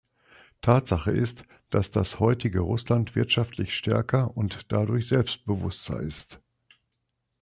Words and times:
Tatsache 0.61 1.11
ist, 1.11 1.43
dass 1.69 1.91
das 1.91 2.19
heutige 2.19 2.61
Russland 2.61 3.15
wirtschaftlich 3.15 3.75
stärker 3.75 4.35
und 4.35 4.65
dadurch 4.71 5.07
selbstbewusster 5.07 5.99
ist. 5.99 6.41